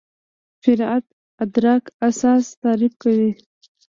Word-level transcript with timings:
معرفت 0.67 1.05
ادراک 1.43 1.83
اساس 2.07 2.43
تعریف 2.63 2.93
کوي. 3.01 3.29